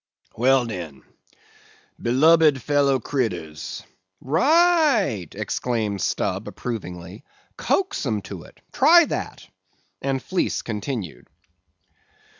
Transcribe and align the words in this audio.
"Well, 0.35 0.65
den, 0.65 1.03
Belubed 2.01 2.59
fellow 2.59 2.99
critters:"— 2.99 3.83
"Right!" 4.19 5.27
exclaimed 5.35 6.01
Stubb, 6.01 6.47
approvingly, 6.47 7.23
"coax 7.55 8.03
'em 8.07 8.23
to 8.23 8.41
it; 8.45 8.61
try 8.73 9.05
that," 9.05 9.47
and 10.01 10.19
Fleece 10.19 10.63
continued. 10.63 11.27